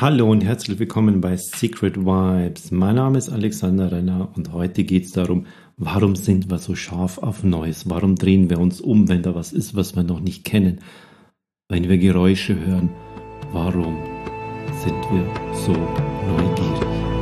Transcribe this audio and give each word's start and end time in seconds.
Hallo 0.00 0.30
und 0.30 0.44
herzlich 0.44 0.78
willkommen 0.78 1.20
bei 1.20 1.36
Secret 1.36 1.96
Vibes. 1.96 2.70
Mein 2.70 2.94
Name 2.94 3.18
ist 3.18 3.30
Alexander 3.30 3.90
Renner 3.90 4.28
und 4.36 4.52
heute 4.52 4.84
geht 4.84 5.06
es 5.06 5.10
darum, 5.10 5.46
warum 5.76 6.14
sind 6.14 6.48
wir 6.48 6.58
so 6.58 6.76
scharf 6.76 7.18
auf 7.18 7.42
Neues? 7.42 7.90
Warum 7.90 8.14
drehen 8.14 8.48
wir 8.48 8.60
uns 8.60 8.80
um, 8.80 9.08
wenn 9.08 9.24
da 9.24 9.34
was 9.34 9.52
ist, 9.52 9.74
was 9.74 9.96
wir 9.96 10.04
noch 10.04 10.20
nicht 10.20 10.44
kennen? 10.44 10.78
Wenn 11.68 11.88
wir 11.88 11.98
Geräusche 11.98 12.54
hören, 12.54 12.90
warum 13.50 13.96
sind 14.84 14.94
wir 15.10 15.26
so 15.66 15.72
neugierig? 15.72 17.17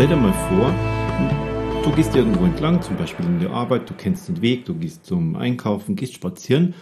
Stell 0.00 0.08
dir 0.08 0.16
mal 0.16 0.32
vor, 0.32 1.84
du 1.84 1.94
gehst 1.94 2.16
irgendwo 2.16 2.46
entlang, 2.46 2.80
zum 2.80 2.96
Beispiel 2.96 3.26
in 3.26 3.38
der 3.38 3.50
Arbeit, 3.50 3.90
du 3.90 3.92
kennst 3.92 4.28
den 4.28 4.40
Weg, 4.40 4.64
du 4.64 4.74
gehst 4.74 5.04
zum 5.04 5.36
Einkaufen, 5.36 5.94
gehst 5.94 6.14
spazieren 6.14 6.72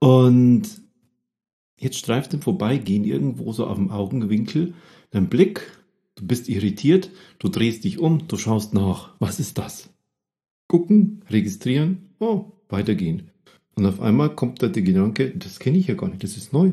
und 0.00 0.64
jetzt 1.78 1.98
streift 1.98 2.34
im 2.34 2.42
Vorbeigehen 2.42 3.04
irgendwo 3.04 3.52
so 3.52 3.64
auf 3.64 3.76
dem 3.76 3.92
Augenwinkel 3.92 4.74
dein 5.12 5.28
Blick, 5.28 5.70
du 6.16 6.26
bist 6.26 6.48
irritiert, 6.48 7.12
du 7.38 7.48
drehst 7.48 7.84
dich 7.84 8.00
um, 8.00 8.26
du 8.26 8.36
schaust 8.36 8.74
nach, 8.74 9.14
was 9.20 9.38
ist 9.38 9.56
das? 9.56 9.90
Gucken, 10.66 11.22
registrieren, 11.30 12.08
oh, 12.18 12.46
weitergehen. 12.68 13.30
Und 13.76 13.86
auf 13.86 14.00
einmal 14.00 14.34
kommt 14.34 14.64
da 14.64 14.66
der 14.66 14.82
Gedanke, 14.82 15.30
das 15.30 15.60
kenne 15.60 15.78
ich 15.78 15.86
ja 15.86 15.94
gar 15.94 16.08
nicht, 16.08 16.24
das 16.24 16.36
ist 16.36 16.52
neu. 16.52 16.72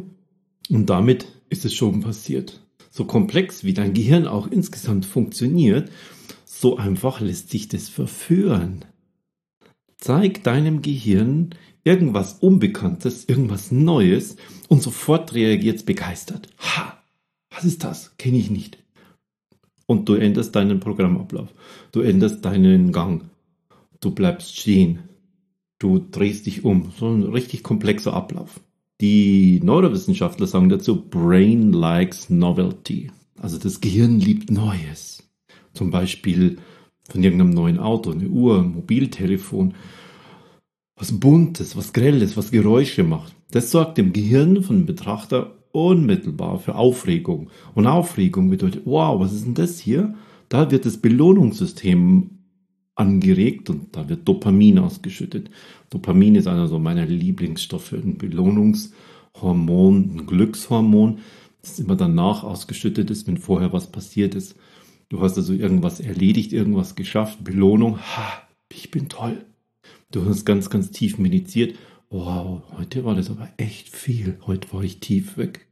Und 0.67 0.89
damit 0.89 1.27
ist 1.49 1.63
es 1.63 1.75
schon 1.75 1.99
passiert 1.99 2.64
so 2.95 3.03
komplex 3.03 3.65
wie 3.65 3.73
dein 3.73 3.93
Gehirn 3.93 4.25
auch 4.25 4.47
insgesamt 4.47 5.05
funktioniert, 5.05 5.91
so 6.45 6.77
einfach 6.77 7.19
lässt 7.19 7.49
sich 7.49 7.67
das 7.67 7.89
verführen. 7.89 8.85
Zeig 9.97 10.43
deinem 10.43 10.81
Gehirn 10.81 11.49
irgendwas 11.83 12.35
Unbekanntes, 12.35 13.25
irgendwas 13.27 13.69
Neues 13.69 14.37
und 14.69 14.81
sofort 14.81 15.33
reagiert 15.33 15.75
es 15.75 15.83
begeistert. 15.83 16.47
Ha, 16.59 16.97
was 17.49 17.65
ist 17.65 17.83
das? 17.83 18.15
Kenne 18.15 18.37
ich 18.37 18.49
nicht. 18.49 18.77
Und 19.87 20.07
du 20.07 20.13
änderst 20.13 20.55
deinen 20.55 20.79
Programmablauf. 20.79 21.49
Du 21.91 21.99
änderst 21.99 22.45
deinen 22.45 22.93
Gang. 22.93 23.29
Du 23.99 24.11
bleibst 24.11 24.57
stehen. 24.57 24.99
Du 25.79 25.99
drehst 25.99 26.45
dich 26.45 26.63
um. 26.63 26.93
So 26.97 27.09
ein 27.09 27.23
richtig 27.23 27.61
komplexer 27.61 28.13
Ablauf. 28.13 28.61
Die 29.01 29.59
Neurowissenschaftler 29.63 30.47
sagen 30.47 30.69
dazu, 30.69 31.09
Brain 31.09 31.73
likes 31.73 32.29
novelty. 32.29 33.11
Also 33.37 33.57
das 33.57 33.81
Gehirn 33.81 34.19
liebt 34.19 34.49
Neues. 34.49 35.29
Zum 35.73 35.91
Beispiel 35.91 36.57
von 37.09 37.23
irgendeinem 37.23 37.51
neuen 37.51 37.79
Auto, 37.79 38.11
eine 38.11 38.27
Uhr, 38.27 38.59
ein 38.59 38.71
Mobiltelefon. 38.71 39.73
Was 40.95 41.19
Buntes, 41.19 41.75
was 41.75 41.91
Grelles, 41.91 42.37
was 42.37 42.51
Geräusche 42.51 43.03
macht. 43.03 43.35
Das 43.51 43.71
sorgt 43.71 43.97
dem 43.97 44.13
Gehirn 44.13 44.63
von 44.63 44.85
Betrachter 44.85 45.57
unmittelbar 45.73 46.57
für 46.59 46.75
Aufregung. 46.75 47.49
Und 47.73 47.85
Aufregung 47.85 48.49
bedeutet, 48.49 48.83
wow, 48.85 49.19
was 49.19 49.33
ist 49.33 49.45
denn 49.45 49.55
das 49.55 49.77
hier? 49.77 50.15
Da 50.47 50.71
wird 50.71 50.85
das 50.85 50.97
Belohnungssystem 50.97 52.34
angeregt 52.95 53.69
und 53.69 53.95
da 53.95 54.09
wird 54.09 54.27
Dopamin 54.27 54.79
ausgeschüttet. 54.79 55.49
Dopamin 55.89 56.35
ist 56.35 56.47
einer 56.47 56.67
so 56.67 56.79
meiner 56.79 57.05
Lieblingsstoffe, 57.05 57.93
ein 57.93 58.17
Belohnungshormon, 58.17 60.15
ein 60.15 60.25
Glückshormon, 60.25 61.19
das 61.61 61.79
immer 61.79 61.95
danach 61.95 62.43
ausgeschüttet 62.43 63.09
ist, 63.09 63.27
wenn 63.27 63.37
vorher 63.37 63.73
was 63.73 63.91
passiert 63.91 64.35
ist. 64.35 64.55
Du 65.09 65.21
hast 65.21 65.37
also 65.37 65.53
irgendwas 65.53 65.99
erledigt, 65.99 66.53
irgendwas 66.53 66.95
geschafft, 66.95 67.43
Belohnung, 67.43 67.99
ha, 67.99 68.41
ich 68.71 68.91
bin 68.91 69.09
toll. 69.09 69.45
Du 70.11 70.25
hast 70.25 70.45
ganz, 70.45 70.69
ganz 70.69 70.91
tief 70.91 71.17
meditiert. 71.17 71.75
Wow, 72.09 72.63
heute 72.77 73.03
war 73.03 73.15
das 73.15 73.29
aber 73.29 73.49
echt 73.57 73.89
viel. 73.89 74.37
Heute 74.45 74.71
war 74.71 74.83
ich 74.83 74.99
tief 74.99 75.37
weg. 75.37 75.67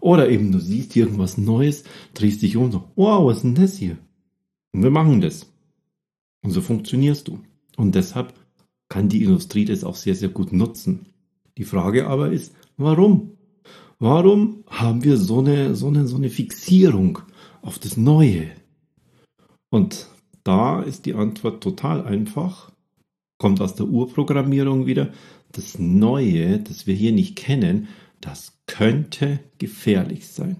Oder 0.00 0.28
eben 0.28 0.52
du 0.52 0.58
siehst 0.58 0.94
irgendwas 0.96 1.38
Neues, 1.38 1.84
drehst 2.14 2.42
dich 2.42 2.56
um 2.56 2.70
so, 2.70 2.84
wow, 2.94 3.24
was 3.24 3.38
ist 3.38 3.44
denn 3.44 3.54
das 3.54 3.76
hier? 3.76 3.96
Und 4.72 4.82
wir 4.82 4.90
machen 4.90 5.20
das. 5.20 5.46
Und 6.42 6.50
so 6.50 6.60
funktionierst 6.60 7.28
du. 7.28 7.40
Und 7.76 7.94
deshalb 7.94 8.34
kann 8.88 9.08
die 9.08 9.22
Industrie 9.22 9.64
das 9.64 9.84
auch 9.84 9.96
sehr, 9.96 10.14
sehr 10.14 10.28
gut 10.28 10.52
nutzen. 10.52 11.06
Die 11.56 11.64
Frage 11.64 12.06
aber 12.06 12.32
ist, 12.32 12.54
warum? 12.76 13.32
Warum 13.98 14.64
haben 14.68 15.02
wir 15.02 15.16
so 15.16 15.40
eine, 15.40 15.74
so 15.74 15.88
eine, 15.88 16.06
so 16.06 16.16
eine 16.16 16.30
Fixierung 16.30 17.18
auf 17.62 17.78
das 17.78 17.96
Neue? 17.96 18.50
Und 19.70 20.08
da 20.44 20.80
ist 20.82 21.04
die 21.04 21.14
Antwort 21.14 21.62
total 21.62 22.04
einfach, 22.04 22.70
kommt 23.38 23.60
aus 23.60 23.74
der 23.74 23.86
Urprogrammierung 23.86 24.86
wieder. 24.86 25.12
Das 25.52 25.78
Neue, 25.78 26.60
das 26.60 26.86
wir 26.86 26.94
hier 26.94 27.12
nicht 27.12 27.36
kennen, 27.36 27.88
das 28.20 28.58
könnte 28.66 29.40
gefährlich 29.58 30.28
sein. 30.28 30.56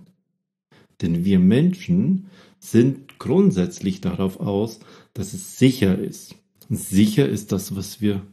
Denn 1.00 1.25
wir 1.25 1.39
Menschen 1.39 2.27
sind 2.59 3.19
grundsätzlich 3.19 4.00
darauf 4.00 4.41
aus, 4.41 4.81
dass 5.18 5.34
es 5.34 5.58
sicher 5.58 5.98
ist. 5.98 6.36
Und 6.70 6.76
sicher 6.76 7.28
ist 7.28 7.50
das, 7.50 7.74
was 7.74 8.00
wir 8.00 8.24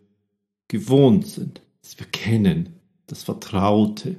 gewohnt 0.67 1.25
sind, 1.25 1.61
was 1.81 1.97
wir 1.97 2.05
kennen, 2.05 2.75
das 3.07 3.23
Vertraute. 3.23 4.17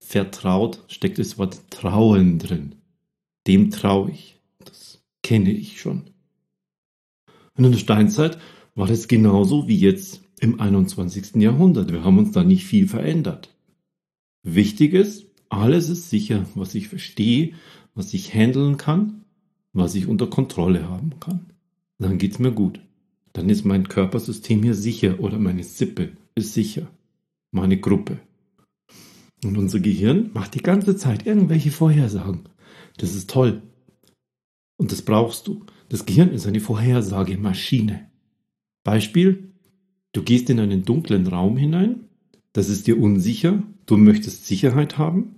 Vertraut 0.00 0.82
steckt 0.88 1.20
das 1.20 1.38
Wort 1.38 1.60
Trauen 1.70 2.40
drin. 2.40 2.74
Dem 3.46 3.70
traue 3.70 4.10
ich. 4.10 4.40
Das 4.64 5.04
kenne 5.22 5.52
ich 5.52 5.80
schon. 5.80 6.02
Und 7.56 7.64
in 7.64 7.70
der 7.70 7.78
Steinzeit 7.78 8.38
war 8.74 8.88
das 8.88 9.06
genauso 9.06 9.68
wie 9.68 9.78
jetzt 9.78 10.20
im 10.40 10.60
21. 10.60 11.36
Jahrhundert. 11.36 11.92
Wir 11.92 12.02
haben 12.02 12.18
uns 12.18 12.32
da 12.32 12.42
nicht 12.42 12.64
viel 12.64 12.88
verändert. 12.88 13.54
Wichtig 14.42 14.94
ist, 14.94 15.26
alles 15.48 15.88
ist 15.88 16.10
sicher, 16.10 16.44
was 16.56 16.74
ich 16.74 16.88
verstehe, 16.88 17.52
was 17.94 18.12
ich 18.14 18.34
handeln 18.34 18.78
kann, 18.78 19.24
was 19.72 19.94
ich 19.94 20.08
unter 20.08 20.26
Kontrolle 20.26 20.88
haben 20.88 21.20
kann. 21.20 21.53
Dann 21.98 22.18
geht's 22.18 22.38
mir 22.38 22.52
gut. 22.52 22.80
Dann 23.32 23.50
ist 23.50 23.64
mein 23.64 23.88
Körpersystem 23.88 24.62
hier 24.62 24.74
sicher 24.74 25.20
oder 25.20 25.38
meine 25.38 25.64
Sippe 25.64 26.12
ist 26.34 26.54
sicher. 26.54 26.88
Meine 27.50 27.78
Gruppe. 27.78 28.20
Und 29.44 29.58
unser 29.58 29.80
Gehirn 29.80 30.30
macht 30.32 30.54
die 30.54 30.62
ganze 30.62 30.96
Zeit 30.96 31.26
irgendwelche 31.26 31.70
Vorhersagen. 31.70 32.48
Das 32.96 33.14
ist 33.14 33.30
toll. 33.30 33.62
Und 34.76 34.92
das 34.92 35.02
brauchst 35.02 35.46
du. 35.46 35.64
Das 35.88 36.06
Gehirn 36.06 36.30
ist 36.30 36.46
eine 36.46 36.60
Vorhersagemaschine. 36.60 38.10
Beispiel, 38.84 39.52
du 40.12 40.22
gehst 40.22 40.50
in 40.50 40.60
einen 40.60 40.84
dunklen 40.84 41.26
Raum 41.26 41.56
hinein, 41.56 42.08
das 42.52 42.68
ist 42.68 42.86
dir 42.86 43.00
unsicher, 43.00 43.62
du 43.86 43.96
möchtest 43.96 44.46
Sicherheit 44.46 44.98
haben. 44.98 45.36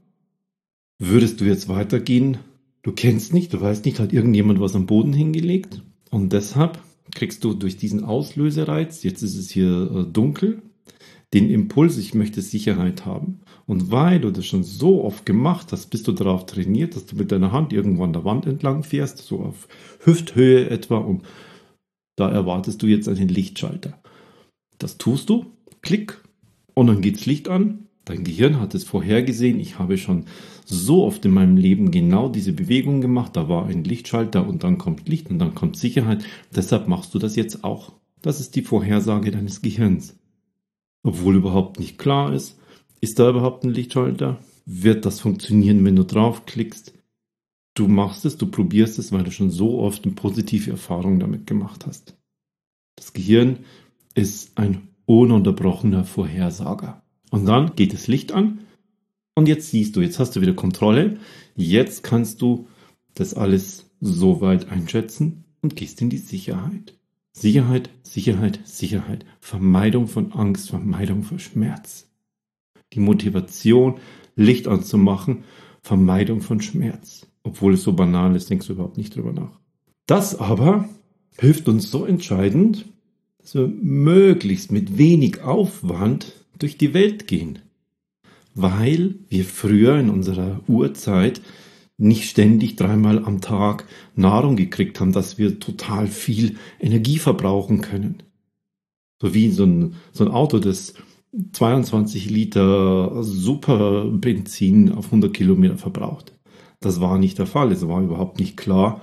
Würdest 0.99 1.41
du 1.41 1.45
jetzt 1.45 1.69
weitergehen, 1.69 2.39
du 2.83 2.93
kennst 2.93 3.33
nicht, 3.35 3.53
du 3.53 3.61
weißt 3.61 3.85
nicht, 3.85 4.01
hat 4.01 4.13
irgendjemand 4.13 4.61
was 4.61 4.75
am 4.75 4.87
Boden 4.87 5.13
hingelegt? 5.13 5.83
Und 6.11 6.33
deshalb 6.33 6.79
kriegst 7.15 7.45
du 7.45 7.55
durch 7.55 7.77
diesen 7.77 8.05
Auslösereiz, 8.05 9.03
jetzt 9.03 9.23
ist 9.23 9.37
es 9.37 9.51
hier 9.51 9.91
äh, 9.91 10.13
dunkel, 10.13 10.63
den 11.35 11.51
Impuls, 11.51 11.99
ich 11.99 12.15
möchte 12.15 12.41
Sicherheit 12.41 13.05
haben. 13.05 13.41
Und 13.67 13.91
weil 13.91 14.21
du 14.21 14.31
das 14.31 14.47
schon 14.47 14.63
so 14.63 15.05
oft 15.05 15.27
gemacht 15.27 15.73
hast, 15.73 15.91
bist 15.91 16.07
du 16.07 16.13
darauf 16.13 16.47
trainiert, 16.47 16.95
dass 16.95 17.07
du 17.07 17.17
mit 17.17 17.33
deiner 17.33 17.53
Hand 17.53 17.73
irgendwann 17.73 18.13
der 18.13 18.25
Wand 18.25 18.47
entlang 18.47 18.85
fährst, 18.85 19.19
so 19.19 19.41
auf 19.41 19.69
Hüfthöhe 20.01 20.71
etwa, 20.71 20.99
und 20.99 21.23
da 22.17 22.31
erwartest 22.31 22.83
du 22.83 22.87
jetzt 22.87 23.09
einen 23.09 23.29
Lichtschalter. 23.29 24.01
Das 24.79 24.99
tust 24.99 25.29
du, 25.29 25.47
klick, 25.83 26.23
und 26.75 26.87
dann 26.87 27.01
geht's 27.01 27.27
Licht 27.27 27.49
an 27.49 27.86
Dein 28.07 28.23
Gehirn 28.23 28.61
hat 28.61 28.75
es 28.75 28.85
vorhergesehen. 28.85 29.59
Ich 29.59 29.81
habe 29.81 29.99
schon 29.99 30.27
so 30.65 31.05
oft 31.05 31.25
in 31.25 31.33
meinem 31.33 31.57
Leben 31.57 31.91
genau 31.91 32.29
diese 32.29 32.53
Bewegung 32.53 33.01
gemacht. 33.01 33.37
Da 33.37 33.49
war 33.49 33.67
ein 33.67 33.83
Lichtschalter 33.83 34.47
und 34.47 34.63
dann 34.63 34.79
kommt 34.79 35.09
Licht 35.09 35.29
und 35.29 35.41
dann 35.41 35.57
kommt 35.57 35.77
Sicherheit. 35.77 36.25
Deshalb 36.55 36.87
machst 36.87 37.15
du 37.15 37.19
das 37.19 37.35
jetzt 37.35 37.65
auch. 37.65 37.93
Das 38.23 38.39
ist 38.39 38.55
die 38.55 38.63
Vorhersage 38.63 39.33
deines 39.33 39.61
Gehirns. 39.61 40.17
Obwohl 41.03 41.35
überhaupt 41.35 41.81
nicht 41.81 41.99
klar 41.99 42.33
ist, 42.33 42.59
ist 43.01 43.19
da 43.19 43.29
überhaupt 43.29 43.65
ein 43.65 43.71
Lichtschalter? 43.71 44.39
Wird 44.65 45.05
das 45.05 45.19
funktionieren, 45.21 45.85
wenn 45.85 45.97
du 45.97 46.05
draufklickst? 46.05 46.93
Du 47.75 47.89
machst 47.89 48.25
es, 48.25 48.37
du 48.37 48.47
probierst 48.47 49.01
es, 49.01 49.11
weil 49.11 49.25
du 49.25 49.33
schon 49.33 49.51
so 49.51 49.81
oft 49.81 50.05
eine 50.05 50.15
positive 50.15 50.71
Erfahrung 50.71 51.19
damit 51.19 51.49
gemacht 51.49 51.87
hast. 51.87 52.17
Das 52.95 53.13
Gehirn 53.13 53.59
ist 54.15 54.57
ein 54.59 54.89
ununterbrochener 55.07 56.05
Vorhersager. 56.05 57.03
Und 57.31 57.47
dann 57.47 57.75
geht 57.77 57.93
das 57.93 58.07
Licht 58.07 58.33
an 58.33 58.61
und 59.35 59.49
jetzt 59.49 59.71
siehst 59.71 59.95
du, 59.97 60.01
jetzt 60.01 60.19
hast 60.19 60.35
du 60.35 60.41
wieder 60.41 60.55
Kontrolle. 60.55 61.19
Jetzt 61.55 62.03
kannst 62.03 62.41
du 62.41 62.69
das 63.15 63.35
alles 63.35 63.91
so 64.01 64.41
weit 64.41 64.71
einschätzen 64.71 65.45
und 65.61 65.77
gehst 65.77 66.01
in 66.01 66.11
die 66.11 66.19
Sicherheit. 66.19 66.97
Sicherheit, 67.33 67.91
Sicherheit, 68.03 68.61
Sicherheit. 68.65 69.27
Vermeidung 69.41 70.09
von 70.09 70.33
Angst, 70.33 70.71
Vermeidung 70.71 71.23
von 71.23 71.39
Schmerz. 71.39 72.09
Die 72.95 73.01
Motivation, 73.01 74.01
Licht 74.37 74.69
anzumachen, 74.69 75.45
Vermeidung 75.83 76.41
von 76.41 76.63
Schmerz. 76.63 77.27
Obwohl 77.43 77.75
es 77.75 77.83
so 77.83 77.93
banal 77.93 78.35
ist, 78.37 78.49
denkst 78.49 78.67
du 78.67 78.73
überhaupt 78.73 78.97
nicht 78.97 79.15
drüber 79.15 79.33
nach. 79.33 79.61
Das 80.07 80.39
aber 80.39 80.89
hilft 81.39 81.69
uns 81.69 81.91
so 81.91 82.07
entscheidend, 82.07 82.87
dass 83.39 83.55
wir 83.55 83.69
möglichst 83.69 84.73
mit 84.73 84.97
wenig 84.97 85.43
Aufwand 85.43 86.46
durch 86.59 86.79
die 86.79 86.95
Welt 86.95 87.27
gehen. 87.27 87.61
Weil 88.55 89.17
wir 89.29 89.45
früher 89.45 89.99
in 89.99 90.11
unserer 90.11 90.61
Urzeit 90.67 91.41
nicht 91.99 92.29
ständig 92.29 92.77
dreimal 92.77 93.25
am 93.25 93.41
Tag 93.41 93.87
Nahrung 94.15 94.57
gekriegt 94.57 95.01
haben, 95.01 95.13
dass 95.13 95.39
wir 95.39 95.59
total 95.59 96.09
viel 96.09 96.57
Energie 96.79 97.19
verbrauchen 97.19 97.81
können. 97.81 98.23
So 99.21 99.33
wie 99.35 99.51
so 99.51 99.65
ein, 99.65 99.95
so 100.13 100.25
ein 100.25 100.31
Auto, 100.31 100.59
das 100.59 100.95
22 101.53 102.31
Liter 102.31 103.23
Superbenzin 103.23 104.93
auf 104.93 105.07
100 105.07 105.33
Kilometer 105.33 105.79
verbraucht. 105.79 106.33
Das 106.81 107.01
war 107.01 107.19
nicht 107.19 107.39
der 107.39 107.47
Fall. 107.47 107.73
Es 107.73 107.87
war 107.87 108.03
überhaupt 108.03 108.39
nicht 108.39 108.57
klar, 108.57 109.01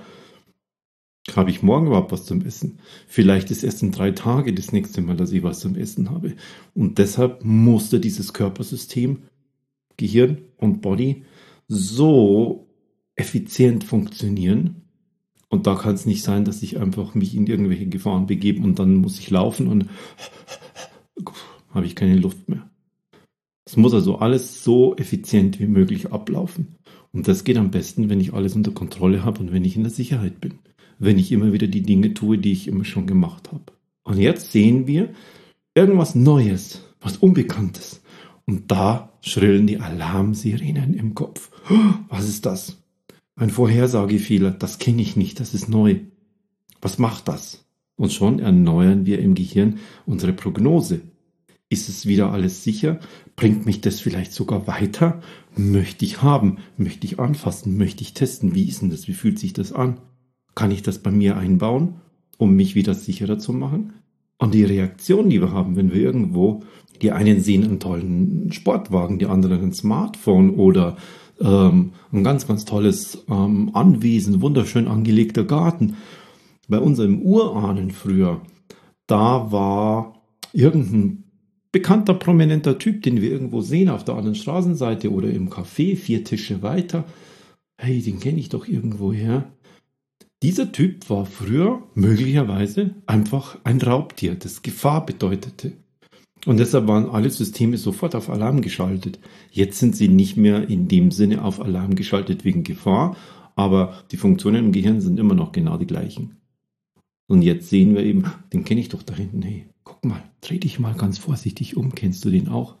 habe 1.32 1.50
ich 1.50 1.62
morgen 1.62 1.86
überhaupt 1.86 2.12
was 2.12 2.26
zum 2.26 2.42
Essen? 2.42 2.78
Vielleicht 3.06 3.50
ist 3.50 3.64
erst 3.64 3.82
in 3.82 3.92
drei 3.92 4.10
Tagen 4.10 4.54
das 4.54 4.72
nächste 4.72 5.00
Mal, 5.00 5.16
dass 5.16 5.32
ich 5.32 5.42
was 5.42 5.60
zum 5.60 5.74
Essen 5.74 6.10
habe. 6.10 6.34
Und 6.74 6.98
deshalb 6.98 7.44
musste 7.44 7.98
dieses 7.98 8.32
Körpersystem, 8.32 9.22
Gehirn 9.96 10.38
und 10.56 10.82
Body 10.82 11.24
so 11.66 12.68
effizient 13.16 13.84
funktionieren. 13.84 14.82
Und 15.48 15.66
da 15.66 15.76
kann 15.76 15.94
es 15.94 16.04
nicht 16.04 16.22
sein, 16.22 16.44
dass 16.44 16.62
ich 16.62 16.78
einfach 16.78 17.14
mich 17.14 17.34
in 17.34 17.46
irgendwelche 17.46 17.86
Gefahren 17.86 18.26
begebe 18.26 18.62
und 18.62 18.78
dann 18.78 18.96
muss 18.96 19.18
ich 19.18 19.30
laufen 19.30 19.68
und 19.68 19.86
habe 21.70 21.86
ich 21.86 21.94
keine 21.94 22.16
Luft 22.16 22.48
mehr. 22.48 22.68
Es 23.64 23.76
muss 23.76 23.94
also 23.94 24.18
alles 24.18 24.62
so 24.62 24.94
effizient 24.96 25.58
wie 25.58 25.66
möglich 25.66 26.12
ablaufen. 26.12 26.76
Und 27.12 27.28
das 27.28 27.44
geht 27.44 27.56
am 27.56 27.70
besten, 27.70 28.10
wenn 28.10 28.20
ich 28.20 28.34
alles 28.34 28.56
unter 28.56 28.72
Kontrolle 28.72 29.24
habe 29.24 29.40
und 29.40 29.52
wenn 29.52 29.64
ich 29.64 29.76
in 29.76 29.84
der 29.84 29.92
Sicherheit 29.92 30.40
bin 30.40 30.58
wenn 30.98 31.18
ich 31.18 31.32
immer 31.32 31.52
wieder 31.52 31.66
die 31.66 31.82
Dinge 31.82 32.14
tue, 32.14 32.38
die 32.38 32.52
ich 32.52 32.68
immer 32.68 32.84
schon 32.84 33.06
gemacht 33.06 33.50
habe. 33.52 33.64
Und 34.04 34.18
jetzt 34.18 34.52
sehen 34.52 34.86
wir 34.86 35.10
irgendwas 35.74 36.14
Neues, 36.14 36.82
was 37.00 37.16
Unbekanntes. 37.16 38.02
Und 38.46 38.70
da 38.70 39.10
schrillen 39.20 39.66
die 39.66 39.78
Alarmsirenen 39.78 40.94
im 40.94 41.14
Kopf. 41.14 41.50
Was 42.08 42.28
ist 42.28 42.46
das? 42.46 42.82
Ein 43.36 43.50
Vorhersagefehler, 43.50 44.50
das 44.52 44.78
kenne 44.78 45.02
ich 45.02 45.16
nicht, 45.16 45.40
das 45.40 45.54
ist 45.54 45.68
neu. 45.68 45.96
Was 46.80 46.98
macht 46.98 47.28
das? 47.28 47.64
Und 47.96 48.12
schon 48.12 48.38
erneuern 48.38 49.06
wir 49.06 49.18
im 49.20 49.34
Gehirn 49.34 49.78
unsere 50.06 50.32
Prognose. 50.32 51.00
Ist 51.68 51.88
es 51.88 52.06
wieder 52.06 52.30
alles 52.30 52.62
sicher? 52.62 53.00
Bringt 53.36 53.66
mich 53.66 53.80
das 53.80 54.00
vielleicht 54.00 54.32
sogar 54.32 54.66
weiter? 54.66 55.20
Möchte 55.56 56.04
ich 56.04 56.22
haben? 56.22 56.58
Möchte 56.76 57.06
ich 57.06 57.18
anfassen? 57.18 57.76
Möchte 57.76 58.02
ich 58.02 58.14
testen? 58.14 58.54
Wie 58.54 58.68
ist 58.68 58.82
denn 58.82 58.90
das? 58.90 59.08
Wie 59.08 59.14
fühlt 59.14 59.38
sich 59.38 59.54
das 59.54 59.72
an? 59.72 59.98
Kann 60.54 60.70
ich 60.70 60.82
das 60.82 60.98
bei 60.98 61.10
mir 61.10 61.36
einbauen, 61.36 61.96
um 62.38 62.54
mich 62.54 62.74
wieder 62.74 62.94
sicherer 62.94 63.38
zu 63.38 63.52
machen? 63.52 63.94
Und 64.38 64.54
die 64.54 64.64
Reaktion, 64.64 65.30
die 65.30 65.40
wir 65.40 65.52
haben, 65.52 65.76
wenn 65.76 65.92
wir 65.92 66.00
irgendwo, 66.00 66.62
die 67.02 67.12
einen 67.12 67.40
sehen 67.40 67.64
einen 67.64 67.80
tollen 67.80 68.52
Sportwagen, 68.52 69.18
die 69.18 69.26
anderen 69.26 69.62
ein 69.62 69.72
Smartphone 69.72 70.50
oder 70.50 70.96
ähm, 71.40 71.92
ein 72.12 72.24
ganz, 72.24 72.46
ganz 72.46 72.64
tolles 72.64 73.24
ähm, 73.28 73.70
Anwesen, 73.74 74.42
wunderschön 74.42 74.86
angelegter 74.86 75.44
Garten. 75.44 75.96
Bei 76.68 76.78
unserem 76.78 77.22
Urahnen 77.22 77.90
früher, 77.90 78.40
da 79.06 79.52
war 79.52 80.22
irgendein 80.52 81.24
bekannter, 81.72 82.14
prominenter 82.14 82.78
Typ, 82.78 83.02
den 83.02 83.20
wir 83.20 83.30
irgendwo 83.30 83.60
sehen 83.60 83.88
auf 83.88 84.04
der 84.04 84.14
anderen 84.14 84.36
Straßenseite 84.36 85.10
oder 85.10 85.28
im 85.28 85.50
Café, 85.50 85.96
vier 85.96 86.22
Tische 86.22 86.62
weiter. 86.62 87.04
Hey, 87.76 88.00
den 88.00 88.20
kenne 88.20 88.38
ich 88.38 88.48
doch 88.48 88.68
irgendwo 88.68 89.12
her. 89.12 89.52
Dieser 90.44 90.72
Typ 90.72 91.08
war 91.08 91.24
früher 91.24 91.82
möglicherweise 91.94 92.94
einfach 93.06 93.58
ein 93.64 93.80
Raubtier, 93.80 94.34
das 94.34 94.60
Gefahr 94.60 95.06
bedeutete. 95.06 95.72
Und 96.44 96.58
deshalb 96.58 96.86
waren 96.86 97.08
alle 97.08 97.30
Systeme 97.30 97.78
sofort 97.78 98.14
auf 98.14 98.28
Alarm 98.28 98.60
geschaltet. 98.60 99.18
Jetzt 99.50 99.78
sind 99.78 99.96
sie 99.96 100.08
nicht 100.08 100.36
mehr 100.36 100.68
in 100.68 100.86
dem 100.86 101.12
Sinne 101.12 101.42
auf 101.42 101.62
Alarm 101.62 101.94
geschaltet 101.94 102.44
wegen 102.44 102.62
Gefahr, 102.62 103.16
aber 103.56 104.04
die 104.10 104.18
Funktionen 104.18 104.66
im 104.66 104.72
Gehirn 104.72 105.00
sind 105.00 105.18
immer 105.18 105.32
noch 105.32 105.50
genau 105.50 105.78
die 105.78 105.86
gleichen. 105.86 106.36
Und 107.26 107.40
jetzt 107.40 107.70
sehen 107.70 107.94
wir 107.94 108.04
eben, 108.04 108.24
den 108.52 108.66
kenne 108.66 108.82
ich 108.82 108.90
doch 108.90 109.02
da 109.02 109.14
hinten. 109.14 109.40
Hey, 109.40 109.64
guck 109.82 110.04
mal, 110.04 110.22
dreh 110.42 110.58
dich 110.58 110.78
mal 110.78 110.92
ganz 110.92 111.16
vorsichtig 111.16 111.78
um. 111.78 111.94
Kennst 111.94 112.22
du 112.22 112.28
den 112.28 112.48
auch? 112.48 112.76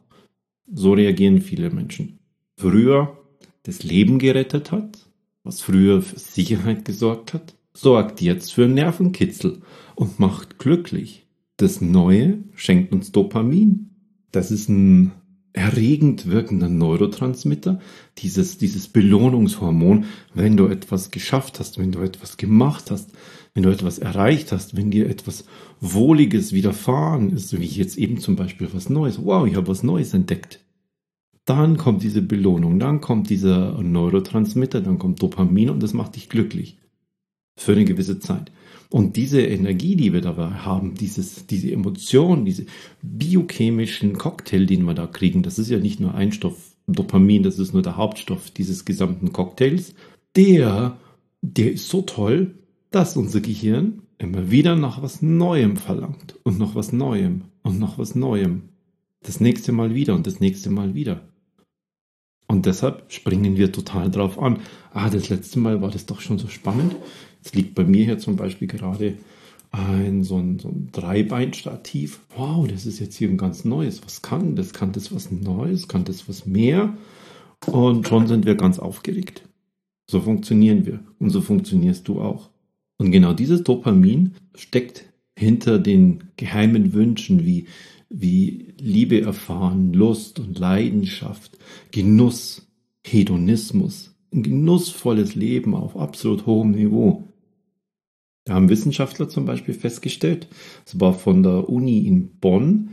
So 0.70 0.92
reagieren 0.92 1.40
viele 1.40 1.70
Menschen. 1.70 2.18
Früher 2.58 3.16
das 3.62 3.82
Leben 3.84 4.18
gerettet 4.18 4.70
hat, 4.70 5.08
was 5.44 5.60
früher 5.60 6.02
für 6.02 6.18
Sicherheit 6.18 6.84
gesorgt 6.84 7.34
hat, 7.34 7.54
sorgt 7.74 8.20
jetzt 8.20 8.52
für 8.52 8.66
Nervenkitzel 8.66 9.60
und 9.94 10.18
macht 10.18 10.58
glücklich. 10.58 11.26
Das 11.56 11.80
Neue 11.80 12.38
schenkt 12.54 12.92
uns 12.92 13.12
Dopamin. 13.12 13.90
Das 14.32 14.50
ist 14.50 14.68
ein 14.68 15.12
erregend 15.52 16.26
wirkender 16.26 16.68
Neurotransmitter, 16.68 17.78
dieses, 18.18 18.58
dieses 18.58 18.88
Belohnungshormon, 18.88 20.06
wenn 20.34 20.56
du 20.56 20.66
etwas 20.66 21.12
geschafft 21.12 21.60
hast, 21.60 21.78
wenn 21.78 21.92
du 21.92 22.00
etwas 22.00 22.36
gemacht 22.36 22.90
hast, 22.90 23.12
wenn 23.54 23.62
du 23.62 23.70
etwas 23.70 24.00
erreicht 24.00 24.50
hast, 24.50 24.76
wenn 24.76 24.90
dir 24.90 25.08
etwas 25.08 25.44
Wohliges 25.80 26.52
widerfahren 26.52 27.30
ist, 27.30 27.58
wie 27.58 27.64
jetzt 27.64 27.96
eben 27.96 28.18
zum 28.18 28.34
Beispiel 28.34 28.68
was 28.72 28.90
Neues. 28.90 29.24
Wow, 29.24 29.46
ich 29.46 29.54
habe 29.54 29.68
was 29.68 29.84
Neues 29.84 30.12
entdeckt. 30.12 30.58
Dann 31.44 31.76
kommt 31.76 32.02
diese 32.02 32.22
Belohnung, 32.22 32.78
dann 32.78 33.00
kommt 33.00 33.28
dieser 33.28 33.82
Neurotransmitter, 33.82 34.80
dann 34.80 34.98
kommt 34.98 35.22
Dopamin 35.22 35.70
und 35.70 35.82
das 35.82 35.92
macht 35.92 36.16
dich 36.16 36.28
glücklich. 36.28 36.78
Für 37.56 37.72
eine 37.72 37.84
gewisse 37.84 38.18
Zeit. 38.18 38.50
Und 38.90 39.16
diese 39.16 39.40
Energie, 39.42 39.96
die 39.96 40.12
wir 40.12 40.20
dabei 40.20 40.50
haben, 40.50 40.94
dieses, 40.94 41.46
diese 41.46 41.70
Emotion, 41.72 42.44
diese 42.44 42.66
biochemischen 43.02 44.16
Cocktail, 44.16 44.66
den 44.66 44.84
wir 44.84 44.94
da 44.94 45.06
kriegen, 45.06 45.42
das 45.42 45.58
ist 45.58 45.68
ja 45.68 45.78
nicht 45.78 46.00
nur 46.00 46.14
ein 46.14 46.32
Stoff, 46.32 46.74
Dopamin, 46.86 47.42
das 47.42 47.58
ist 47.58 47.72
nur 47.72 47.82
der 47.82 47.96
Hauptstoff 47.96 48.50
dieses 48.50 48.84
gesamten 48.84 49.32
Cocktails, 49.32 49.94
der, 50.36 50.98
der 51.42 51.72
ist 51.72 51.88
so 51.88 52.02
toll, 52.02 52.54
dass 52.90 53.16
unser 53.16 53.40
Gehirn 53.40 54.02
immer 54.18 54.50
wieder 54.50 54.76
nach 54.76 55.02
was 55.02 55.22
Neuem 55.22 55.76
verlangt 55.76 56.36
und 56.42 56.58
noch 56.58 56.74
was 56.74 56.92
Neuem 56.92 57.42
und 57.62 57.78
noch 57.78 57.98
was 57.98 58.14
Neuem. 58.14 58.62
Das 59.22 59.40
nächste 59.40 59.72
Mal 59.72 59.94
wieder 59.94 60.14
und 60.14 60.26
das 60.26 60.40
nächste 60.40 60.70
Mal 60.70 60.94
wieder. 60.94 61.22
Und 62.46 62.66
deshalb 62.66 63.04
springen 63.12 63.56
wir 63.56 63.72
total 63.72 64.10
drauf 64.10 64.38
an. 64.38 64.58
Ah, 64.92 65.10
das 65.10 65.28
letzte 65.28 65.58
Mal 65.58 65.80
war 65.80 65.90
das 65.90 66.06
doch 66.06 66.20
schon 66.20 66.38
so 66.38 66.48
spannend. 66.48 66.94
Jetzt 67.42 67.54
liegt 67.54 67.74
bei 67.74 67.84
mir 67.84 68.04
hier 68.04 68.18
zum 68.18 68.36
Beispiel 68.36 68.68
gerade 68.68 69.18
ein 69.70 70.22
so 70.22 70.38
ein, 70.38 70.58
so 70.58 70.68
ein 70.68 70.90
Dreibeinstativ. 70.92 72.20
Wow, 72.36 72.68
das 72.68 72.86
ist 72.86 73.00
jetzt 73.00 73.16
hier 73.16 73.28
ein 73.28 73.36
ganz 73.36 73.64
neues. 73.64 74.04
Was 74.04 74.22
kann 74.22 74.54
das? 74.56 74.72
Kann 74.72 74.92
das 74.92 75.12
was 75.12 75.30
Neues? 75.30 75.88
Kann 75.88 76.04
das 76.04 76.28
was 76.28 76.46
mehr? 76.46 76.96
Und 77.66 78.06
schon 78.06 78.26
sind 78.26 78.46
wir 78.46 78.54
ganz 78.54 78.78
aufgeregt. 78.78 79.42
So 80.08 80.20
funktionieren 80.20 80.86
wir. 80.86 81.00
Und 81.18 81.30
so 81.30 81.40
funktionierst 81.40 82.06
du 82.06 82.20
auch. 82.20 82.50
Und 82.98 83.10
genau 83.10 83.32
dieses 83.32 83.64
Dopamin 83.64 84.34
steckt 84.54 85.06
hinter 85.36 85.78
den 85.78 86.24
geheimen 86.36 86.92
Wünschen 86.92 87.44
wie 87.44 87.66
wie 88.08 88.74
Liebe 88.78 89.20
erfahren, 89.20 89.92
Lust 89.92 90.38
und 90.38 90.58
Leidenschaft, 90.58 91.58
Genuss, 91.90 92.66
Hedonismus, 93.04 94.14
ein 94.32 94.42
genussvolles 94.42 95.34
Leben 95.34 95.74
auf 95.74 95.96
absolut 95.96 96.46
hohem 96.46 96.72
Niveau. 96.72 97.28
Da 98.44 98.54
haben 98.54 98.68
Wissenschaftler 98.68 99.28
zum 99.28 99.46
Beispiel 99.46 99.74
festgestellt, 99.74 100.48
es 100.84 101.00
war 101.00 101.14
von 101.14 101.42
der 101.42 101.68
Uni 101.68 102.06
in 102.06 102.38
Bonn, 102.40 102.90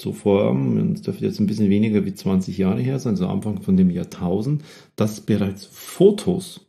so 0.00 0.12
vor, 0.12 0.56
es 0.94 1.02
dürfte 1.02 1.24
jetzt 1.24 1.38
ein 1.38 1.46
bisschen 1.46 1.70
weniger 1.70 2.04
wie 2.04 2.14
20 2.14 2.58
Jahre 2.58 2.80
her 2.80 2.98
sein, 2.98 3.16
so 3.16 3.26
Anfang 3.28 3.62
von 3.62 3.76
dem 3.76 3.90
Jahrtausend, 3.90 4.64
dass 4.96 5.20
bereits 5.20 5.66
Fotos 5.66 6.66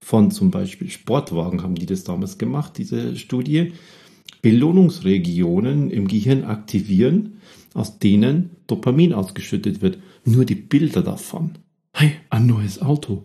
von 0.00 0.30
zum 0.30 0.50
Beispiel 0.50 0.90
Sportwagen 0.90 1.62
haben 1.62 1.74
die 1.74 1.86
das 1.86 2.04
damals 2.04 2.38
gemacht, 2.38 2.76
diese 2.76 3.16
Studie, 3.16 3.72
Belohnungsregionen 4.44 5.90
im 5.90 6.06
Gehirn 6.06 6.44
aktivieren, 6.44 7.38
aus 7.72 7.98
denen 7.98 8.50
Dopamin 8.66 9.14
ausgeschüttet 9.14 9.80
wird. 9.80 9.98
Nur 10.26 10.44
die 10.44 10.54
Bilder 10.54 11.00
davon. 11.00 11.52
Hey, 11.94 12.12
ein 12.28 12.44
neues 12.44 12.82
Auto. 12.82 13.24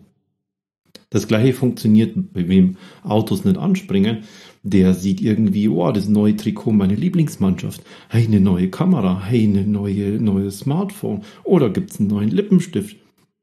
Das 1.10 1.28
gleiche 1.28 1.52
funktioniert, 1.52 2.32
bei 2.32 2.48
wem 2.48 2.78
Autos 3.02 3.44
nicht 3.44 3.58
anspringen. 3.58 4.20
Der 4.62 4.94
sieht 4.94 5.20
irgendwie, 5.20 5.68
oh, 5.68 5.92
das 5.92 6.08
neue 6.08 6.36
Trikot 6.36 6.72
meiner 6.72 6.96
Lieblingsmannschaft. 6.96 7.82
Hey, 8.08 8.24
eine 8.24 8.40
neue 8.40 8.70
Kamera. 8.70 9.22
Hey, 9.22 9.44
eine 9.44 9.66
neue, 9.66 10.12
neue 10.22 10.50
Smartphone. 10.50 11.20
Oder 11.44 11.68
gibt's 11.68 12.00
einen 12.00 12.08
neuen 12.08 12.30
Lippenstift? 12.30 12.96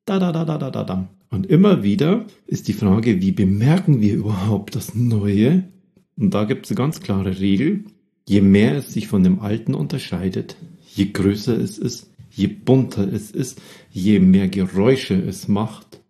Da, 0.05 0.17
da, 0.17 0.31
da, 0.31 0.46
da, 0.46 0.57
da, 0.57 0.72
da, 0.72 0.84
da. 0.84 1.10
Und 1.29 1.46
immer 1.46 1.84
wieder 1.84 2.25
ist 2.48 2.69
die 2.69 2.74
Frage, 2.74 3.22
wie 3.22 3.34
bemerken 3.34 4.01
wir 4.01 4.15
überhaupt 4.15 4.75
das 4.75 4.96
Neue 4.96 5.65
und 6.19 6.33
da 6.33 6.45
gibt 6.45 6.65
es 6.65 6.71
eine 6.71 6.77
ganz 6.77 7.00
klare 7.01 7.39
Regel. 7.39 7.86
Je 8.27 8.41
mehr 8.41 8.75
es 8.75 8.93
sich 8.93 9.07
von 9.07 9.24
dem 9.24 9.39
Alten 9.39 9.74
unterscheidet, 9.74 10.57
je 10.93 11.05
größer 11.12 11.57
es 11.57 11.77
ist, 11.77 12.12
je 12.29 12.47
bunter 12.47 13.12
es 13.12 13.31
ist, 13.31 13.62
je 13.91 14.19
mehr 14.19 14.50
Geräusche 14.50 15.15
es 15.15 15.47
macht, 15.47 16.01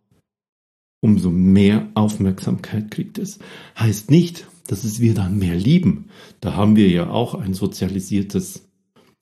umso 1.02 1.30
mehr 1.30 1.90
Aufmerksamkeit 1.94 2.90
kriegt 2.90 3.20
es. 3.20 3.40
Heißt 3.78 4.10
nicht, 4.10 4.48
dass 4.68 4.84
es 4.84 5.00
wir 5.00 5.14
dann 5.14 5.38
mehr 5.38 5.56
lieben. 5.56 6.06
Da 6.42 6.56
haben 6.56 6.76
wir 6.76 6.90
ja 6.90 7.10
auch 7.10 7.36
ein 7.36 7.54
sozialisiertes 7.54 8.68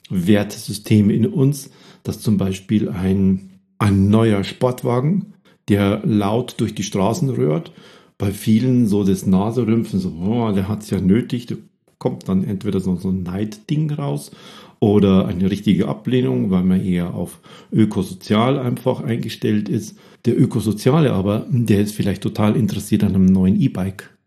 Wertesystem 0.10 1.10
in 1.10 1.26
uns, 1.26 1.72
dass 2.04 2.22
zum 2.22 2.38
Beispiel 2.38 2.90
ein, 2.90 3.60
ein 3.78 4.10
neuer 4.10 4.44
Sportwagen, 4.44 5.34
der 5.68 6.06
laut 6.06 6.56
durch 6.60 6.76
die 6.76 6.84
Straßen 6.84 7.30
rührt, 7.30 7.72
bei 8.18 8.32
vielen 8.32 8.88
so 8.88 9.04
das 9.04 9.26
Naserümpfen, 9.26 10.00
so, 10.00 10.10
oh, 10.10 10.52
der 10.52 10.68
hat 10.68 10.84
es 10.84 10.90
ja 10.90 11.00
nötig, 11.00 11.48
da 11.48 11.56
kommt 11.98 12.28
dann 12.30 12.44
entweder 12.44 12.80
so, 12.80 12.96
so 12.96 13.10
ein 13.10 13.24
Neidding 13.24 13.92
raus 13.92 14.32
oder 14.80 15.28
eine 15.28 15.50
richtige 15.50 15.88
Ablehnung, 15.88 16.52
weil 16.52 16.64
man 16.64 16.84
eher 16.84 17.14
auf 17.14 17.40
ökosozial 17.72 18.60
einfach 18.60 19.02
eingestellt 19.02 19.70
ist. 19.70 19.98
Der 20.26 20.40
Ökosoziale 20.40 21.14
aber, 21.14 21.46
der 21.50 21.82
ist 21.82 21.96
vielleicht 21.96 22.22
total 22.22 22.56
interessiert 22.56 23.04
an 23.04 23.16
einem 23.16 23.26
neuen 23.26 23.60
E-Bike. 23.60 24.18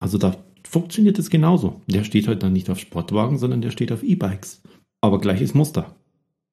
Also 0.00 0.18
da 0.18 0.36
funktioniert 0.66 1.18
es 1.18 1.30
genauso. 1.30 1.80
Der 1.86 2.04
steht 2.04 2.28
halt 2.28 2.42
dann 2.42 2.52
nicht 2.52 2.70
auf 2.70 2.78
Sportwagen, 2.78 3.38
sondern 3.38 3.62
der 3.62 3.70
steht 3.70 3.92
auf 3.92 4.02
E-Bikes. 4.02 4.62
Aber 5.00 5.20
gleiches 5.20 5.54
Muster. 5.54 5.96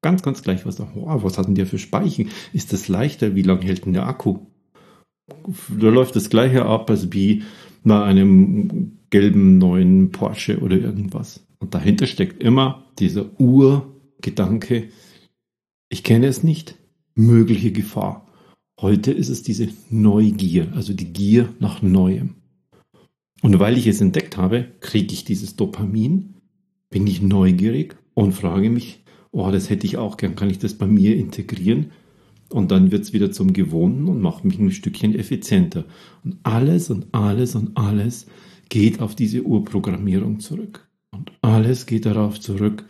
Ganz, 0.01 0.21
ganz 0.21 0.43
gleich, 0.43 0.65
was 0.65 0.79
oh, 0.79 0.85
was 1.23 1.37
hat 1.37 1.47
denn 1.47 1.55
der 1.55 1.65
für 1.65 1.79
Speichen? 1.79 2.29
Ist 2.53 2.73
das 2.73 2.87
leichter? 2.87 3.35
Wie 3.35 3.41
lange 3.41 3.65
hält 3.65 3.85
denn 3.85 3.93
der 3.93 4.07
Akku? 4.07 4.39
Da 5.27 5.89
läuft 5.89 6.15
das 6.15 6.29
gleiche 6.29 6.65
ab 6.65 6.89
als 6.89 7.11
wie 7.11 7.43
bei 7.83 8.03
einem 8.03 8.97
gelben 9.09 9.57
neuen 9.57 10.11
Porsche 10.11 10.59
oder 10.59 10.77
irgendwas. 10.77 11.45
Und 11.59 11.73
dahinter 11.73 12.05
steckt 12.07 12.43
immer 12.43 12.85
dieser 12.99 13.39
Urgedanke, 13.39 14.89
ich 15.89 16.03
kenne 16.03 16.27
es 16.27 16.43
nicht, 16.43 16.75
mögliche 17.15 17.71
Gefahr. 17.71 18.27
Heute 18.79 19.11
ist 19.11 19.29
es 19.29 19.43
diese 19.43 19.69
Neugier, 19.89 20.73
also 20.75 20.93
die 20.93 21.13
Gier 21.13 21.53
nach 21.59 21.81
Neuem. 21.81 22.35
Und 23.41 23.59
weil 23.59 23.77
ich 23.77 23.87
es 23.87 24.01
entdeckt 24.01 24.37
habe, 24.37 24.67
kriege 24.81 25.13
ich 25.13 25.23
dieses 25.23 25.55
Dopamin, 25.55 26.35
bin 26.89 27.07
ich 27.07 27.21
neugierig 27.21 27.95
und 28.13 28.33
frage 28.33 28.69
mich, 28.69 29.03
oh, 29.31 29.49
das 29.51 29.69
hätte 29.69 29.85
ich 29.85 29.97
auch 29.97 30.17
gern, 30.17 30.35
kann 30.35 30.49
ich 30.49 30.59
das 30.59 30.73
bei 30.73 30.87
mir 30.87 31.15
integrieren? 31.15 31.91
Und 32.49 32.71
dann 32.71 32.91
wird 32.91 33.03
es 33.03 33.13
wieder 33.13 33.31
zum 33.31 33.53
Gewohnten 33.53 34.07
und 34.07 34.21
macht 34.21 34.45
mich 34.45 34.59
ein 34.59 34.71
Stückchen 34.71 35.15
effizienter. 35.15 35.85
Und 36.23 36.37
alles 36.43 36.89
und 36.89 37.07
alles 37.11 37.55
und 37.55 37.75
alles 37.75 38.27
geht 38.69 39.01
auf 39.01 39.15
diese 39.15 39.43
Urprogrammierung 39.43 40.39
zurück. 40.39 40.87
Und 41.11 41.31
alles 41.41 41.85
geht 41.85 42.05
darauf 42.05 42.39
zurück, 42.39 42.85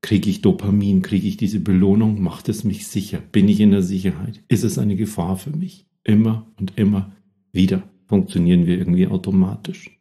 kriege 0.00 0.30
ich 0.30 0.42
Dopamin, 0.42 1.02
kriege 1.02 1.26
ich 1.26 1.36
diese 1.36 1.60
Belohnung, 1.60 2.22
macht 2.22 2.48
es 2.48 2.62
mich 2.62 2.86
sicher, 2.86 3.20
bin 3.32 3.48
ich 3.48 3.60
in 3.60 3.70
der 3.70 3.82
Sicherheit, 3.82 4.42
ist 4.48 4.62
es 4.62 4.78
eine 4.78 4.96
Gefahr 4.96 5.36
für 5.36 5.56
mich? 5.56 5.86
Immer 6.04 6.46
und 6.58 6.76
immer 6.76 7.12
wieder 7.52 7.82
funktionieren 8.06 8.66
wir 8.66 8.78
irgendwie 8.78 9.06
automatisch. 9.06 9.98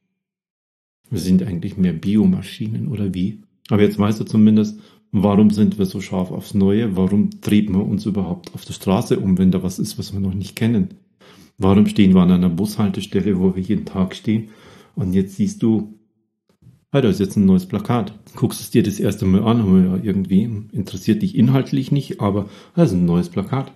Wir 1.10 1.20
sind 1.20 1.44
eigentlich 1.44 1.78
mehr 1.78 1.94
Biomaschinen 1.94 2.90
oder 2.90 3.14
wie? 3.14 3.42
Aber 3.70 3.82
jetzt 3.82 3.98
weißt 3.98 4.20
du 4.20 4.26
zumindest, 4.26 4.80
warum 5.14 5.52
sind 5.52 5.78
wir 5.78 5.86
so 5.86 6.02
scharf 6.02 6.32
aufs 6.32 6.54
Neue? 6.54 6.98
Warum 6.98 7.40
treten 7.40 7.74
wir 7.74 7.86
uns 7.86 8.06
überhaupt 8.06 8.54
auf 8.54 8.66
der 8.66 8.74
Straße 8.74 9.20
um, 9.20 9.38
wenn 9.38 9.52
da 9.52 9.64
was 9.64 9.80
ist, 9.80 9.98
was 9.98 10.12
wir 10.12 10.20
noch 10.20 10.34
nicht 10.34 10.56
kennen? 10.56 10.96
Warum 11.58 11.86
stehen 11.86 12.14
wir 12.14 12.22
an 12.22 12.32
einer 12.32 12.50
Bushaltestelle, 12.50 13.40
wo 13.40 13.56
wir 13.56 13.62
jeden 13.62 13.86
Tag 13.86 14.16
stehen? 14.16 14.50
Und 14.96 15.14
jetzt 15.14 15.36
siehst 15.36 15.62
du, 15.62 16.00
hey, 16.92 17.04
da 17.04 17.10
ist 17.10 17.20
jetzt 17.20 17.38
ein 17.38 17.46
neues 17.46 17.68
Plakat. 17.68 18.14
Guckst 18.36 18.60
es 18.60 18.72
dir 18.72 18.82
das 18.82 19.00
erste 19.00 19.26
Mal 19.26 19.44
an, 19.44 19.86
ja, 19.86 20.00
irgendwie 20.04 20.44
interessiert 20.72 21.22
dich 21.22 21.36
inhaltlich 21.36 21.92
nicht, 21.92 22.20
aber 22.20 22.50
das 22.76 22.90
ist 22.90 22.98
ein 22.98 23.06
neues 23.06 23.30
Plakat. 23.30 23.72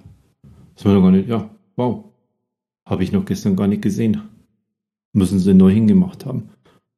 Das 0.76 0.86
war 0.86 0.94
noch 0.94 1.04
gar 1.04 1.12
nicht, 1.12 1.30
ja, 1.30 1.50
wow. 1.76 2.06
Habe 2.86 3.04
ich 3.04 3.12
noch 3.12 3.26
gestern 3.26 3.56
gar 3.56 3.68
nicht 3.68 3.84
gesehen. 3.84 4.22
Müssen 5.14 5.40
sie 5.40 5.54
neu 5.54 5.72
hingemacht 5.72 6.26
haben. 6.26 6.50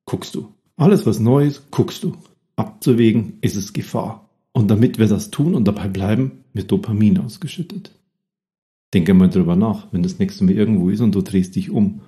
Guckst 0.06 0.34
du. 0.36 0.48
Alles, 0.78 1.06
was 1.06 1.20
neu 1.20 1.46
ist, 1.46 1.72
guckst 1.72 2.04
du. 2.04 2.16
Abzuwägen, 2.56 3.38
ist 3.42 3.58
es 3.58 3.74
Gefahr. 3.74 4.29
Und 4.60 4.68
damit 4.68 5.00
wir 5.00 5.08
das 5.08 5.32
tun 5.32 5.56
und 5.56 5.70
dabei 5.70 5.88
bleiben, 5.88 6.44
wird 6.52 6.70
Dopamin 6.70 7.18
ausgeschüttet. 7.18 7.96
Denke 8.94 9.14
mal 9.14 9.30
drüber 9.30 9.56
nach, 9.56 9.88
wenn 9.94 10.04
das 10.04 10.20
nächste 10.20 10.44
Mal 10.44 10.52
irgendwo 10.52 10.90
ist 10.90 11.00
und 11.00 11.16
du 11.16 11.22
drehst 11.22 11.56
dich 11.56 11.70
um. 11.70 12.02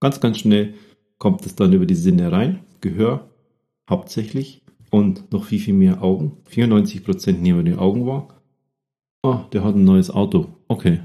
Ganz, 0.00 0.18
ganz 0.18 0.38
schnell 0.38 0.72
kommt 1.18 1.44
es 1.44 1.54
dann 1.54 1.74
über 1.74 1.84
die 1.84 1.94
Sinne 1.94 2.32
rein. 2.32 2.60
Gehör 2.80 3.28
hauptsächlich 3.90 4.62
und 4.90 5.30
noch 5.32 5.44
viel, 5.44 5.58
viel 5.58 5.74
mehr 5.74 6.02
Augen. 6.02 6.38
94% 6.50 7.32
nehmen 7.32 7.66
die 7.66 7.74
Augen 7.74 8.06
wahr. 8.06 8.40
Oh, 9.22 9.40
der 9.52 9.62
hat 9.62 9.74
ein 9.74 9.84
neues 9.84 10.10
Auto. 10.10 10.48
Okay. 10.68 11.00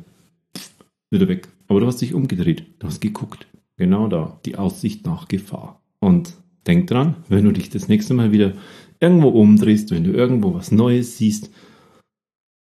Wieder 1.12 1.27
weg. 1.27 1.50
Aber 1.67 1.82
du 1.82 1.88
hast 1.88 2.00
dich 2.00 2.13
umgedreht. 2.13 2.63
Du 2.79 2.88
hast 2.88 3.01
geguckt. 3.01 3.46
Genau 3.75 4.08
da. 4.08 4.39
Die 4.46 4.56
Aussicht 4.56 5.06
nach 5.06 5.27
Gefahr. 5.27 5.82
Und 6.00 6.38
denk 6.65 6.88
dran, 6.88 7.17
wenn 7.27 7.44
du 7.44 7.51
dich 7.51 7.70
das 7.70 7.89
nächste 7.89 8.13
Mal 8.13 8.32
wieder 8.32 8.53
irgendwo 9.00 9.30
umdrehst, 9.30 9.92
wenn 9.92 10.04
du 10.04 10.12
irgendwo 10.12 10.54
was 10.54 10.72
Neues 10.72 11.18
siehst, 11.18 11.51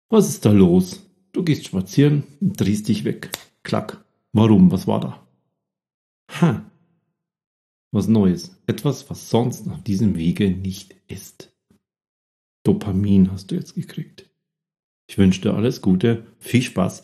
was 0.09 0.28
ist 0.28 0.45
da 0.45 0.52
los? 0.52 1.02
Du 1.33 1.42
gehst 1.42 1.66
spazieren 1.66 2.25
und 2.40 2.61
drehst 2.61 2.88
dich 2.88 3.04
weg. 3.04 3.30
Klack. 3.62 4.04
Warum? 4.33 4.71
Was 4.71 4.87
war 4.87 5.00
da? 5.00 5.26
Ha. 6.40 6.71
Was 7.92 8.09
Neues. 8.09 8.56
Etwas, 8.66 9.09
was 9.11 9.30
sonst 9.30 9.68
auf 9.68 9.83
diesem 9.83 10.16
Wege 10.16 10.50
nicht 10.50 10.95
ist. 11.09 11.52
Dopamin 12.62 13.30
hast 13.30 13.50
du 13.50 13.54
jetzt 13.54 13.75
gekriegt. 13.75 14.28
Ich 15.09 15.18
wünsche 15.18 15.40
dir 15.40 15.54
alles 15.54 15.83
Gute, 15.83 16.26
viel 16.38 16.62
Spaß 16.62 17.02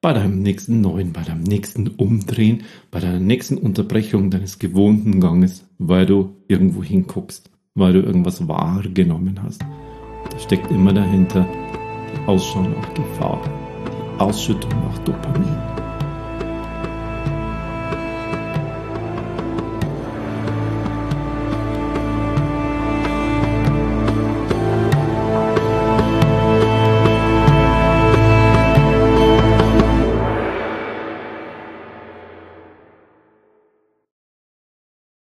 bei 0.00 0.12
deinem 0.12 0.42
nächsten 0.42 0.80
neuen, 0.80 1.12
bei 1.12 1.22
deinem 1.22 1.44
nächsten 1.44 1.86
Umdrehen, 1.86 2.64
bei 2.90 2.98
deiner 2.98 3.20
nächsten 3.20 3.56
Unterbrechung 3.56 4.30
deines 4.30 4.58
gewohnten 4.58 5.20
Ganges, 5.20 5.64
weil 5.78 6.06
du 6.06 6.36
irgendwo 6.48 6.82
hinguckst, 6.82 7.51
weil 7.74 7.92
du 7.92 8.00
irgendwas 8.00 8.46
wahrgenommen 8.48 9.40
hast. 9.42 9.62
Da 10.30 10.38
steckt 10.38 10.70
immer 10.70 10.92
dahinter 10.92 11.46
die 12.12 12.28
Ausschau 12.28 12.62
nach 12.62 12.94
Gefahr, 12.94 13.40
die 13.86 14.20
Ausschüttung 14.20 14.70
nach 14.70 14.98
Dopamin. 14.98 15.81